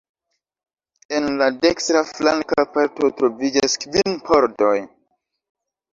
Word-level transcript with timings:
En 1.17 1.27
la 1.41 1.49
dekstra 1.65 2.01
flanka 2.13 2.65
parto 2.79 3.11
troviĝas 3.21 3.77
kvin 3.85 4.19
pordoj. 4.31 4.75